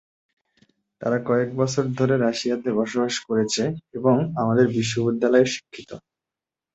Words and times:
তারা 1.01 1.17
কয়েক 1.27 1.49
বছর 1.55 1.83
ধরে 1.99 2.15
রাশিয়াতে 2.17 2.69
বসবাস 2.79 3.15
করেছে 3.27 3.63
এবং 3.97 4.13
আমাদের 4.41 4.65
বিশ্ববিদ্যালয়ে 4.75 5.47
শিক্ষিত। 5.53 5.91